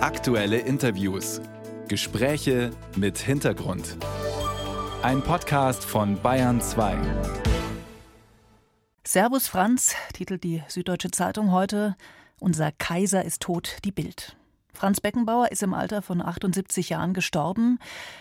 [0.00, 1.40] Aktuelle Interviews.
[1.88, 3.96] Gespräche mit Hintergrund.
[5.02, 6.96] Ein Podcast von Bayern 2.
[9.02, 11.96] Servus Franz, titelt die Süddeutsche Zeitung heute.
[12.38, 14.36] Unser Kaiser ist tot, die Bild.
[14.72, 17.80] Franz Beckenbauer ist im Alter von 78 Jahren gestorben.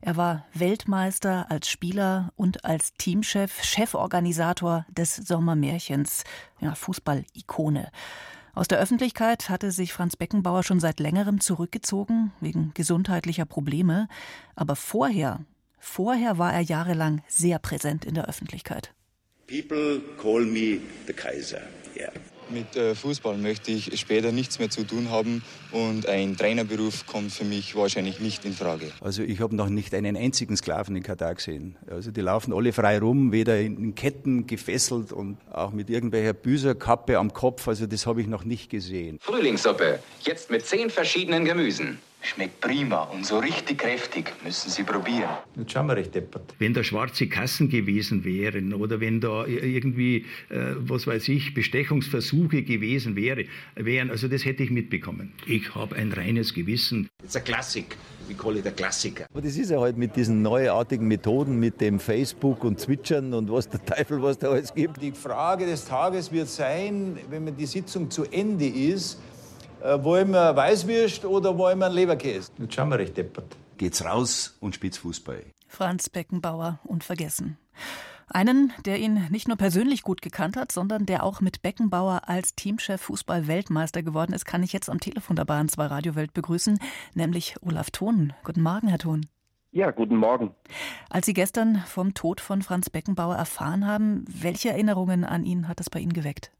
[0.00, 6.24] Er war Weltmeister als Spieler und als Teamchef, Cheforganisator des Sommermärchens,
[6.60, 7.90] ja, Fußball-Ikone.
[8.58, 14.08] Aus der Öffentlichkeit hatte sich Franz Beckenbauer schon seit längerem zurückgezogen, wegen gesundheitlicher Probleme.
[14.56, 15.44] Aber vorher,
[15.78, 18.92] vorher war er jahrelang sehr präsent in der Öffentlichkeit.
[19.46, 21.62] People call me the Kaiser.
[21.96, 22.10] Yeah.
[22.50, 27.32] Mit äh, Fußball möchte ich später nichts mehr zu tun haben und ein Trainerberuf kommt
[27.32, 28.90] für mich wahrscheinlich nicht in Frage.
[29.00, 31.76] Also ich habe noch nicht einen einzigen Sklaven in Katar gesehen.
[31.90, 37.18] Also die laufen alle frei rum, weder in Ketten gefesselt und auch mit irgendwelcher Büserkappe
[37.18, 37.68] am Kopf.
[37.68, 39.18] Also das habe ich noch nicht gesehen.
[39.20, 41.98] Frühlingssuppe, jetzt mit zehn verschiedenen Gemüsen.
[42.20, 44.32] Schmeckt prima und so richtig kräftig.
[44.44, 45.30] Müssen Sie probieren.
[45.56, 46.54] Jetzt schauen wir recht deppert.
[46.58, 52.62] Wenn da schwarze Kassen gewesen wären oder wenn da irgendwie, äh, was weiß ich, Bestechungsversuche
[52.62, 53.44] gewesen wäre,
[53.76, 55.32] wären, also das hätte ich mitbekommen.
[55.46, 57.08] Ich habe ein reines Gewissen.
[57.22, 57.96] It's a classic.
[58.28, 59.24] We call it a Klassiker.
[59.32, 63.50] Aber das ist ja halt mit diesen neuartigen Methoden, mit dem Facebook und Zwitschern und
[63.50, 65.00] was der Teufel, was da alles gibt.
[65.00, 69.18] Die Frage des Tages wird sein, wenn die Sitzung zu Ende ist,
[69.80, 72.52] wollen wir Weißwürst oder wollen wir Leberkäse?
[72.58, 73.56] Jetzt schauen wir recht deppert.
[73.76, 75.44] Geht's raus und spitz Fußball.
[75.68, 77.58] Franz Beckenbauer unvergessen.
[78.30, 82.54] Einen, der ihn nicht nur persönlich gut gekannt hat, sondern der auch mit Beckenbauer als
[82.54, 86.78] Teamchef Fußball-Weltmeister geworden ist, kann ich jetzt am Telefon der Bahn 2 Radiowelt begrüßen,
[87.14, 88.34] nämlich Olaf Thon.
[88.44, 89.26] Guten Morgen, Herr Thon.
[89.70, 90.54] Ja, guten Morgen.
[91.08, 95.80] Als Sie gestern vom Tod von Franz Beckenbauer erfahren haben, welche Erinnerungen an ihn hat
[95.80, 96.50] das bei Ihnen geweckt?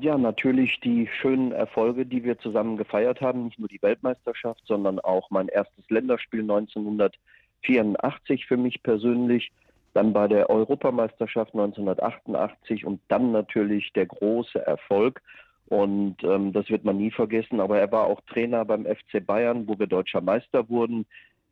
[0.00, 3.44] Ja, natürlich die schönen Erfolge, die wir zusammen gefeiert haben.
[3.44, 9.52] Nicht nur die Weltmeisterschaft, sondern auch mein erstes Länderspiel 1984 für mich persönlich.
[9.92, 15.20] Dann bei der Europameisterschaft 1988 und dann natürlich der große Erfolg.
[15.66, 17.60] Und ähm, das wird man nie vergessen.
[17.60, 21.04] Aber er war auch Trainer beim FC Bayern, wo wir deutscher Meister wurden,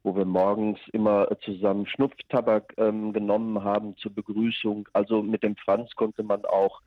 [0.02, 4.88] wo wir morgens immer zusammen Schnupftabak ähm, genommen haben zur Begrüßung.
[4.94, 6.80] Also mit dem Franz konnte man auch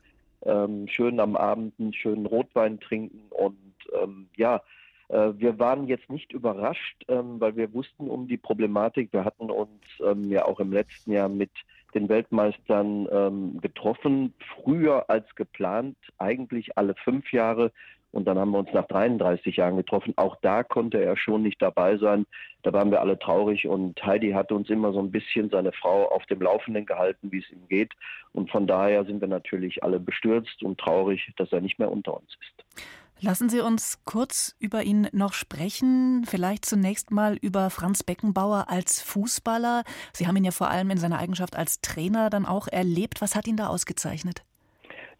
[0.44, 3.56] ähm, schön am Abend einen schönen Rotwein trinken und
[4.02, 4.62] ähm, ja,
[5.08, 9.12] äh, wir waren jetzt nicht überrascht, ähm, weil wir wussten um die Problematik.
[9.12, 11.50] Wir hatten uns ähm, ja auch im letzten Jahr mit
[11.94, 17.70] den Weltmeistern ähm, getroffen, früher als geplant, eigentlich alle fünf Jahre.
[18.14, 20.14] Und dann haben wir uns nach 33 Jahren getroffen.
[20.16, 22.26] Auch da konnte er schon nicht dabei sein.
[22.62, 26.08] Da waren wir alle traurig und Heidi hat uns immer so ein bisschen seine Frau
[26.12, 27.92] auf dem Laufenden gehalten, wie es ihm geht.
[28.32, 32.14] Und von daher sind wir natürlich alle bestürzt und traurig, dass er nicht mehr unter
[32.14, 32.84] uns ist.
[33.20, 36.24] Lassen Sie uns kurz über ihn noch sprechen.
[36.24, 39.82] Vielleicht zunächst mal über Franz Beckenbauer als Fußballer.
[40.12, 43.20] Sie haben ihn ja vor allem in seiner Eigenschaft als Trainer dann auch erlebt.
[43.20, 44.44] Was hat ihn da ausgezeichnet?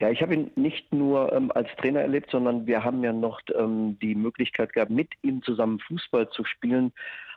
[0.01, 3.41] Ja, ich habe ihn nicht nur ähm, als Trainer erlebt, sondern wir haben ja noch
[3.55, 6.93] ähm, die Möglichkeit gehabt, mit ihm zusammen Fußball zu spielen.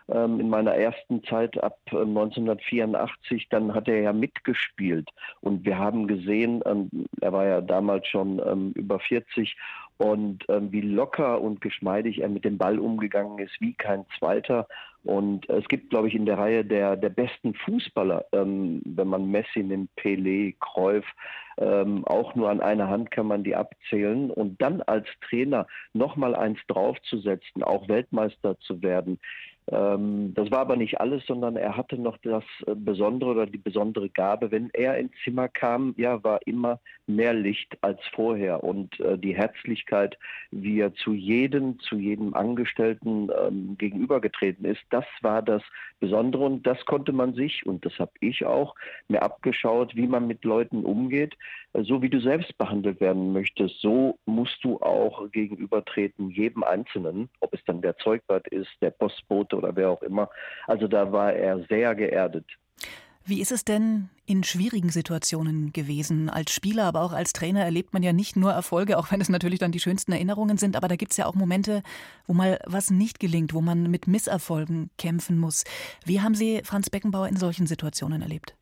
[0.09, 5.09] Ähm, in meiner ersten Zeit ab 1984, ähm, dann hat er ja mitgespielt.
[5.41, 9.55] Und wir haben gesehen, ähm, er war ja damals schon ähm, über 40
[9.99, 14.67] und wie locker und geschmeidig er mit dem Ball umgegangen ist, wie kein zweiter.
[15.07, 19.31] Und es gibt, glaube ich, in der Reihe der, der besten Fußballer, ähm, wenn man
[19.31, 21.05] Messi nimmt, Pelé, Cruyff,
[21.57, 24.29] ähm, auch nur an einer Hand kann man die abzählen.
[24.29, 29.17] Und dann als Trainer nochmal eins draufzusetzen, auch Weltmeister zu werden,
[29.69, 34.09] das war aber nicht alles, sondern er hatte noch das äh, Besondere oder die besondere
[34.09, 34.49] Gabe.
[34.49, 39.35] Wenn er ins Zimmer kam, ja, war immer mehr Licht als vorher und äh, die
[39.35, 40.17] Herzlichkeit,
[40.51, 45.63] wie er zu jedem, zu jedem Angestellten ähm, gegenübergetreten ist, das war das
[45.99, 48.73] Besondere und das konnte man sich und das habe ich auch
[49.09, 51.35] mir abgeschaut, wie man mit Leuten umgeht.
[51.73, 57.29] Äh, so wie du selbst behandelt werden möchtest, so musst du auch gegenübertreten jedem Einzelnen,
[57.41, 60.29] ob es dann der Zeugwart ist, der Postbote oder wer auch immer.
[60.67, 62.45] Also da war er sehr geerdet.
[63.29, 66.29] Wie ist es denn in schwierigen Situationen gewesen?
[66.29, 69.27] Als Spieler, aber auch als Trainer erlebt man ja nicht nur Erfolge, auch wenn es
[69.27, 71.83] natürlich dann die schönsten Erinnerungen sind, aber da gibt es ja auch Momente,
[72.25, 75.65] wo mal was nicht gelingt, wo man mit Misserfolgen kämpfen muss.
[76.05, 78.55] Wie haben Sie Franz Beckenbauer in solchen Situationen erlebt?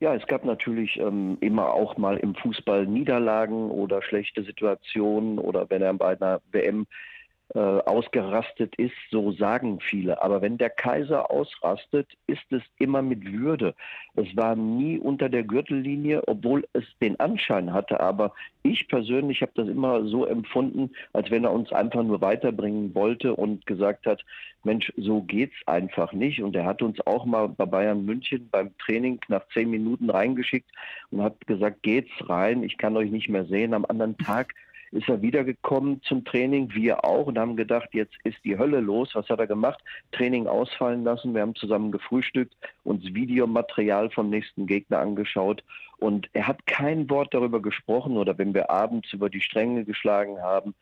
[0.00, 5.70] Ja, es gab natürlich ähm, immer auch mal im Fußball Niederlagen oder schlechte Situationen oder
[5.70, 6.86] wenn er bei einer WM
[7.54, 10.20] äh, ausgerastet ist, so sagen viele.
[10.22, 13.74] Aber wenn der Kaiser ausrastet, ist es immer mit Würde.
[14.16, 18.00] Es war nie unter der Gürtellinie, obwohl es den Anschein hatte.
[18.00, 22.94] Aber ich persönlich habe das immer so empfunden, als wenn er uns einfach nur weiterbringen
[22.94, 24.22] wollte und gesagt hat,
[24.64, 26.42] Mensch, so geht's einfach nicht.
[26.42, 30.70] Und er hat uns auch mal bei Bayern München beim Training nach zehn Minuten reingeschickt
[31.10, 33.72] und hat gesagt, geht's rein, ich kann euch nicht mehr sehen.
[33.72, 34.54] Am anderen Tag
[34.92, 39.10] ist er wiedergekommen zum Training, wir auch, und haben gedacht, jetzt ist die Hölle los.
[39.14, 39.78] Was hat er gemacht?
[40.12, 41.34] Training ausfallen lassen.
[41.34, 42.54] Wir haben zusammen gefrühstückt,
[42.84, 45.62] uns Videomaterial vom nächsten Gegner angeschaut.
[45.98, 50.40] Und er hat kein Wort darüber gesprochen oder wenn wir abends über die Stränge geschlagen
[50.40, 50.74] haben,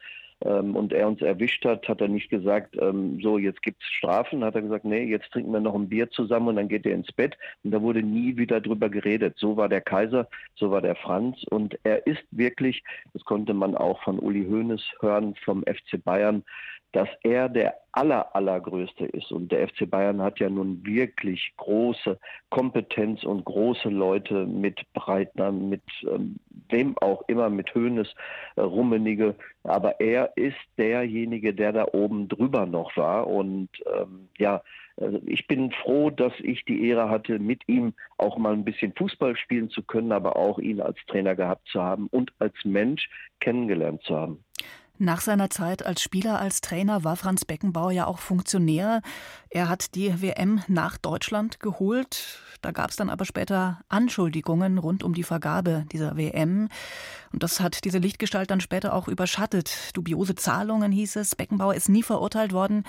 [0.44, 3.88] ähm, und er uns erwischt hat, hat er nicht gesagt, ähm, so jetzt gibt es
[3.88, 6.85] Strafen, hat er gesagt, nee, jetzt trinken wir noch ein Bier zusammen und dann geht
[6.85, 7.37] er ins Bett.
[7.65, 9.35] Und da wurde nie wieder drüber geredet.
[9.38, 13.77] So war der Kaiser, so war der Franz und er ist wirklich, das konnte man
[13.77, 16.44] auch von Uli Hoeneß hören vom FC Bayern,
[16.93, 19.31] dass er der aller, allergrößte ist.
[19.31, 22.19] Und der FC Bayern hat ja nun wirklich große
[22.49, 26.37] Kompetenz und große Leute mit Breitner, mit ähm,
[26.71, 28.09] wem auch immer, mit Höhnes,
[28.57, 29.35] äh, Rummenige.
[29.65, 33.27] Aber er ist derjenige, der da oben drüber noch war.
[33.27, 34.63] Und ähm, ja,
[34.99, 38.95] also ich bin froh, dass ich die Ehre hatte, mit ihm auch mal ein bisschen
[38.95, 43.09] Fußball spielen zu können, aber auch ihn als Trainer gehabt zu haben und als Mensch
[43.41, 44.45] kennengelernt zu haben.
[44.99, 49.03] Nach seiner Zeit als Spieler, als Trainer war Franz Beckenbauer ja auch Funktionär.
[49.51, 52.39] Er hat die WM nach Deutschland geholt.
[52.63, 56.69] Da gab es dann aber später Anschuldigungen rund um die Vergabe dieser WM.
[57.31, 59.91] Und das hat diese Lichtgestalt dann später auch überschattet.
[59.93, 61.37] Dubiose Zahlungen hieß es.
[61.37, 62.85] Beckenbauer ist nie verurteilt worden.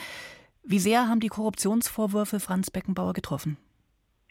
[0.63, 3.57] Wie sehr haben die Korruptionsvorwürfe Franz Beckenbauer getroffen?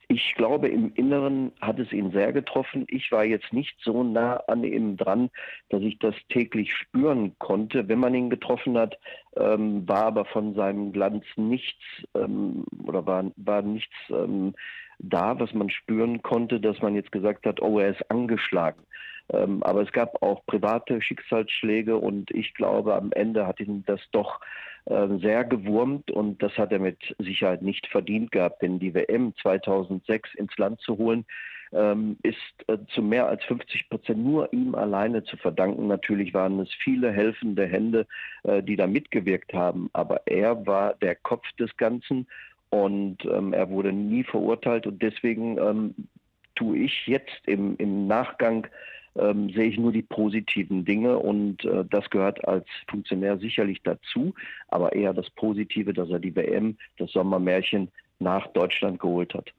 [0.08, 2.84] Ich glaube, im Inneren hat es ihn sehr getroffen.
[2.88, 5.30] Ich war jetzt nicht so nah an ihm dran,
[5.68, 7.88] dass ich das täglich spüren konnte.
[7.88, 8.96] Wenn man ihn getroffen hat,
[9.36, 11.82] ähm, war aber von seinem Glanz nichts
[12.14, 14.54] ähm, oder war, war nichts ähm,
[15.00, 18.82] da, was man spüren konnte, dass man jetzt gesagt hat, oh, er ist angeschlagen.
[19.32, 24.00] Ähm, aber es gab auch private Schicksalsschläge und ich glaube, am Ende hat ihn das
[24.12, 24.40] doch
[24.86, 29.34] äh, sehr gewurmt und das hat er mit Sicherheit nicht verdient gehabt, denn die WM
[29.42, 31.24] 2006 ins Land zu holen,
[31.72, 32.36] ähm, ist
[32.68, 35.88] äh, zu mehr als 50 Prozent nur ihm alleine zu verdanken.
[35.88, 38.06] Natürlich waren es viele helfende Hände,
[38.44, 42.28] äh, die da mitgewirkt haben, aber er war der Kopf des Ganzen
[42.70, 45.94] und ähm, er wurde nie verurteilt und deswegen ähm,
[46.54, 48.66] tue ich jetzt im, im Nachgang
[49.18, 54.34] ähm, sehe ich nur die positiven Dinge und äh, das gehört als Funktionär sicherlich dazu,
[54.68, 59.52] aber eher das Positive, dass er die WM, das Sommermärchen nach Deutschland geholt hat.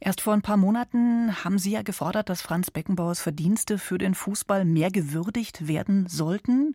[0.00, 4.14] Erst vor ein paar Monaten haben Sie ja gefordert, dass Franz Beckenbauers Verdienste für den
[4.14, 6.74] Fußball mehr gewürdigt werden sollten.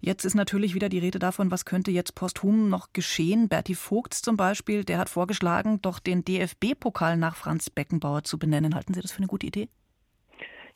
[0.00, 3.48] Jetzt ist natürlich wieder die Rede davon, was könnte jetzt posthum noch geschehen.
[3.48, 8.76] Berti Vogts zum Beispiel, der hat vorgeschlagen, doch den DFB-Pokal nach Franz Beckenbauer zu benennen.
[8.76, 9.68] Halten Sie das für eine gute Idee?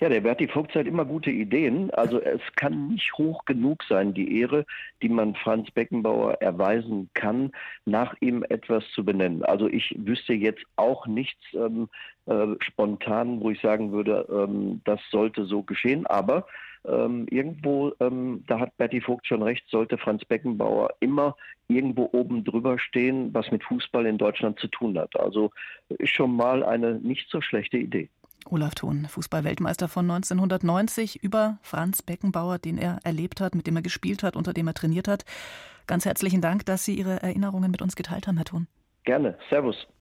[0.05, 1.91] Ja, der Berti Vogt hat immer gute Ideen.
[1.93, 4.67] Also es kann nicht hoch genug sein, die Ehre,
[5.01, 7.53] die man Franz Beckenbauer erweisen kann,
[7.87, 9.43] nach ihm etwas zu benennen.
[9.45, 11.89] Also ich wüsste jetzt auch nichts ähm,
[12.27, 16.07] äh, spontan, wo ich sagen würde, ähm, das sollte so geschehen.
[16.07, 16.47] Aber
[16.87, 21.35] ähm, irgendwo, ähm, da hat Berti Vogt schon recht, sollte Franz Beckenbauer immer
[21.69, 25.19] irgendwo oben drüber stehen, was mit Fußball in Deutschland zu tun hat.
[25.19, 25.51] Also
[25.89, 28.11] ist schon mal eine nicht so schlechte Idee.
[28.51, 33.83] Olaf Thon, Fußballweltmeister von 1990, über Franz Beckenbauer, den er erlebt hat, mit dem er
[33.83, 35.25] gespielt hat, unter dem er trainiert hat.
[35.87, 38.67] Ganz herzlichen Dank, dass Sie Ihre Erinnerungen mit uns geteilt haben, Herr Thon.
[39.05, 39.37] Gerne.
[39.51, 39.87] Servus.